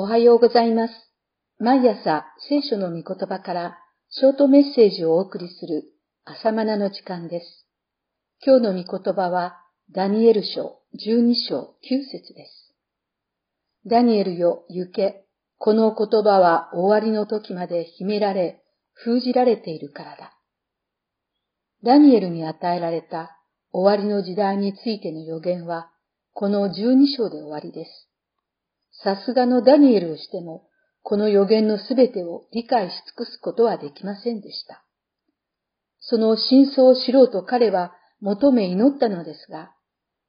[0.00, 0.94] おはようございます。
[1.58, 3.78] 毎朝聖書の御言葉から
[4.10, 5.82] ショートメッセージをお送りする
[6.24, 7.66] 朝マナの時間です。
[8.46, 9.56] 今日の御言葉は
[9.90, 12.74] ダニエル書12章9節です。
[13.88, 15.24] ダニエルよ行け。
[15.58, 18.62] この言葉は終わりの時まで秘められ、
[18.92, 20.32] 封じられているからだ。
[21.82, 23.36] ダニエルに与えられた
[23.72, 25.90] 終わりの時代についての予言は、
[26.34, 28.08] この12章で終わりです。
[29.02, 30.68] さすがのダニエルをしても、
[31.02, 34.84] この予言のすべてを理解し尽くすことはできませんでした。
[36.00, 39.72] その真相を知ろうと彼は求め祈ったのですが、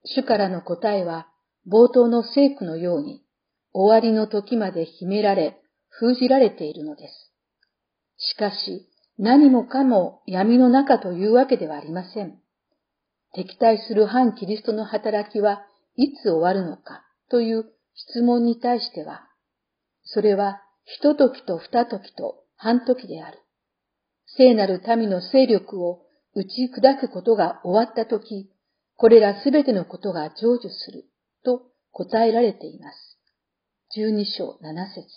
[0.03, 1.27] 主からの答えは
[1.67, 3.23] 冒頭の聖句のように
[3.73, 5.59] 終わりの時まで秘められ、
[5.89, 7.33] 封じられているのです。
[8.17, 12.39] しかし、何もかも闇の中というわけではありません。
[13.33, 15.61] 敵対する反キリストの働きは
[15.95, 17.65] いつ終わるのかという
[18.07, 19.27] 質問に対しては、
[20.03, 23.39] それは一時と二時と半時である。
[24.37, 26.01] 聖なる民の勢力を
[26.33, 28.49] 打ち砕くことが終わった時、
[28.95, 31.05] これらすべてのことが成就する
[31.43, 33.17] と答えられています。
[33.95, 35.07] 十二章七節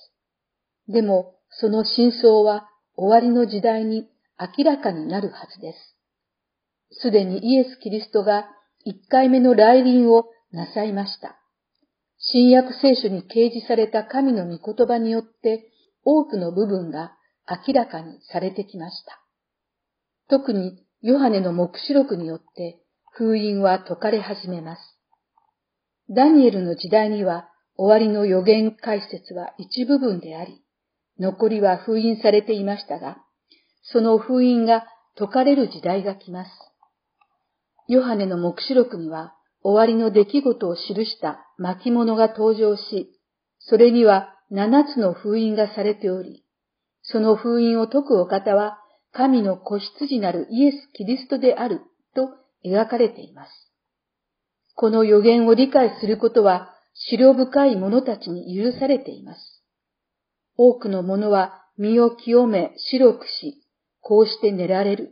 [0.89, 4.09] でも、その真相は終わりの時代に
[4.39, 7.03] 明らかになるはずです。
[7.03, 8.49] すでにイエス・キリストが
[8.85, 11.42] 一回目の来臨をなさいました。
[12.25, 15.69] 新約聖書に掲示された神の御言葉によって
[16.05, 17.13] 多くの部分が
[17.67, 19.21] 明らかにされてきました。
[20.29, 22.79] 特にヨハネの目視録によって
[23.13, 24.81] 封印は解かれ始めます。
[26.09, 30.63] ダニエルの時代には終わりの予言解説は一部分であり、
[31.19, 33.19] 残りは封印されていましたが、
[33.83, 34.87] その封印が
[35.19, 36.51] 解かれる時代が来ます。
[37.89, 43.21] ヨハネの目視録には終わりの出来事を記した巻物が登場し、
[43.59, 46.45] それには七つの封印がされており、
[47.03, 48.79] その封印を解くお方は
[49.13, 51.83] 神の子羊なるイエス・キリストである
[52.15, 52.31] と
[52.65, 53.51] 描かれています。
[54.75, 59.65] この予言を理解することは、資料深い者たちに許されています。
[60.57, 63.67] 多くの者は身を清め白くし、
[64.01, 65.11] こうして寝られる。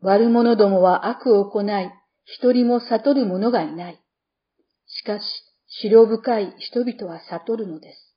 [0.00, 1.90] 悪者どもは悪を行い、
[2.24, 4.00] 一人も悟る者がいない。
[4.86, 5.22] しかし、
[5.80, 8.14] 資料深い人々は悟るのです。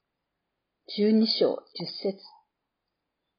[0.97, 2.19] 十二章十節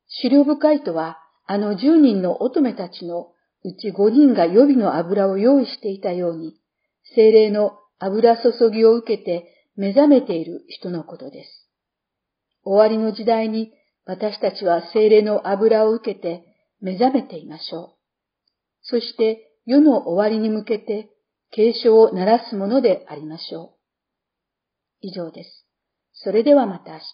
[0.08, 3.32] 資料深いとは、あの十人の乙女たちの
[3.62, 6.58] うち五人が予備の油を用意していたように、
[7.14, 11.68] 精霊の油注ぎを受けて目覚めている人のことです。
[12.64, 13.72] 終わりの時代に
[14.04, 16.44] 私たちは精霊の油を受けて
[16.80, 17.90] 目覚めていましょう。
[18.82, 21.10] そして世の終わりに向けて
[21.50, 23.70] 警鐘を鳴らすものでありましょう。
[25.00, 25.66] 以上です。
[26.12, 27.04] それではまた明日。